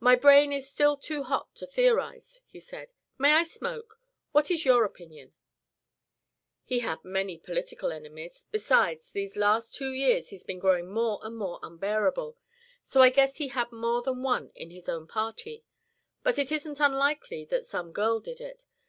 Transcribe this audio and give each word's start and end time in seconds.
"My 0.00 0.16
brain 0.16 0.52
is 0.52 0.68
still 0.68 0.96
too 0.96 1.22
hot 1.22 1.54
to 1.54 1.68
theorise," 1.68 2.40
he 2.46 2.58
said. 2.58 2.92
"May 3.16 3.34
I 3.34 3.44
smoke? 3.44 4.00
What 4.32 4.50
is 4.50 4.64
your 4.64 4.82
opinion?" 4.84 5.34
"He 6.64 6.80
had 6.80 7.04
many 7.04 7.38
political 7.38 7.92
enemies; 7.92 8.44
besides, 8.50 9.12
these 9.12 9.36
last 9.36 9.76
two 9.76 9.92
years 9.92 10.30
he's 10.30 10.42
been 10.42 10.58
growing 10.58 10.90
more 10.90 11.20
and 11.22 11.36
more 11.38 11.60
unbearable, 11.62 12.36
so 12.82 13.02
I 13.02 13.10
guess 13.10 13.36
he 13.36 13.46
had 13.46 13.70
more 13.70 14.02
than 14.02 14.24
one 14.24 14.50
in 14.56 14.70
his 14.70 14.88
own 14.88 15.06
party. 15.06 15.64
But 16.24 16.40
it 16.40 16.50
isn't 16.50 16.80
unlikely 16.80 17.44
that 17.44 17.64
some 17.64 17.92
girl 17.92 18.18
did 18.18 18.40
it. 18.40 18.64